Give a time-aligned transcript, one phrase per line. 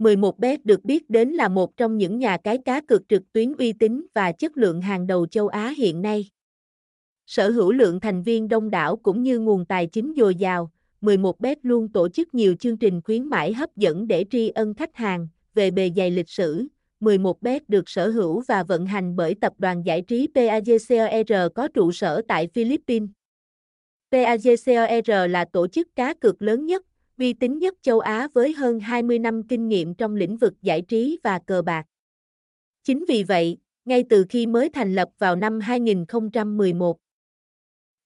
[0.00, 3.72] 11bet được biết đến là một trong những nhà cái cá cược trực tuyến uy
[3.72, 6.28] tín và chất lượng hàng đầu châu Á hiện nay.
[7.26, 11.56] Sở hữu lượng thành viên đông đảo cũng như nguồn tài chính dồi dào, 11bet
[11.62, 15.28] luôn tổ chức nhiều chương trình khuyến mãi hấp dẫn để tri ân khách hàng,
[15.54, 16.66] về bề dày lịch sử.
[17.00, 21.92] 11bet được sở hữu và vận hành bởi tập đoàn giải trí PAGCOR có trụ
[21.92, 23.08] sở tại Philippines.
[24.10, 26.86] PAGCOR là tổ chức cá cược lớn nhất,
[27.20, 30.82] uy tín nhất châu Á với hơn 20 năm kinh nghiệm trong lĩnh vực giải
[30.82, 31.86] trí và cờ bạc.
[32.84, 36.98] Chính vì vậy, ngay từ khi mới thành lập vào năm 2011,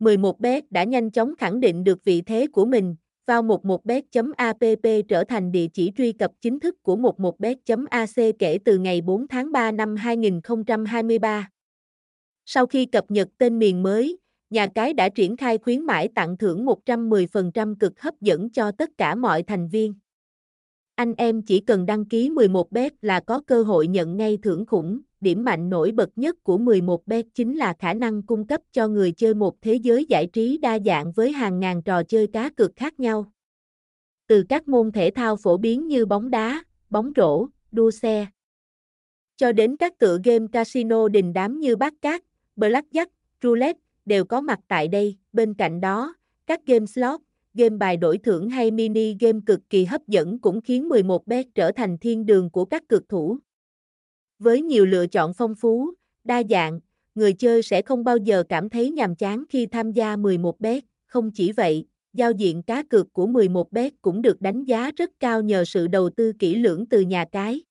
[0.00, 5.52] 11bet đã nhanh chóng khẳng định được vị thế của mình, vào 11bet.app trở thành
[5.52, 9.96] địa chỉ truy cập chính thức của 11bet.ac kể từ ngày 4 tháng 3 năm
[9.96, 11.48] 2023.
[12.44, 14.18] Sau khi cập nhật tên miền mới,
[14.52, 18.90] nhà cái đã triển khai khuyến mãi tặng thưởng 110% cực hấp dẫn cho tất
[18.98, 19.94] cả mọi thành viên.
[20.94, 25.00] Anh em chỉ cần đăng ký 11bet là có cơ hội nhận ngay thưởng khủng.
[25.20, 29.12] Điểm mạnh nổi bật nhất của 11bet chính là khả năng cung cấp cho người
[29.12, 32.76] chơi một thế giới giải trí đa dạng với hàng ngàn trò chơi cá cược
[32.76, 33.32] khác nhau.
[34.26, 38.26] Từ các môn thể thao phổ biến như bóng đá, bóng rổ, đua xe,
[39.36, 42.22] cho đến các tựa game casino đình đám như bát cát,
[42.56, 43.06] blackjack,
[43.42, 45.16] roulette, đều có mặt tại đây.
[45.32, 46.14] Bên cạnh đó,
[46.46, 47.20] các game slot,
[47.54, 51.72] game bài đổi thưởng hay mini game cực kỳ hấp dẫn cũng khiến 11bet trở
[51.72, 53.38] thành thiên đường của các cực thủ.
[54.38, 55.90] Với nhiều lựa chọn phong phú,
[56.24, 56.80] đa dạng,
[57.14, 60.80] người chơi sẽ không bao giờ cảm thấy nhàm chán khi tham gia 11bet.
[61.06, 65.42] Không chỉ vậy, giao diện cá cược của 11bet cũng được đánh giá rất cao
[65.42, 67.62] nhờ sự đầu tư kỹ lưỡng từ nhà cái.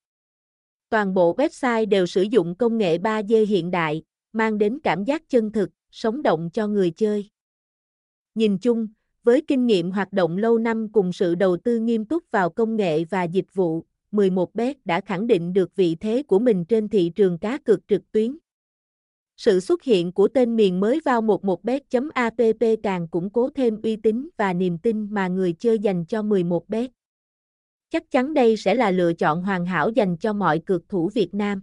[0.88, 4.02] Toàn bộ website đều sử dụng công nghệ 3D hiện đại,
[4.32, 7.30] mang đến cảm giác chân thực, sống động cho người chơi.
[8.34, 8.88] Nhìn chung,
[9.22, 12.76] với kinh nghiệm hoạt động lâu năm cùng sự đầu tư nghiêm túc vào công
[12.76, 17.12] nghệ và dịch vụ, 11bet đã khẳng định được vị thế của mình trên thị
[17.14, 18.36] trường cá cược trực tuyến.
[19.36, 24.28] Sự xuất hiện của tên miền mới vào 11bet.app càng củng cố thêm uy tín
[24.36, 26.88] và niềm tin mà người chơi dành cho 11bet.
[27.90, 31.34] Chắc chắn đây sẽ là lựa chọn hoàn hảo dành cho mọi cược thủ Việt
[31.34, 31.62] Nam.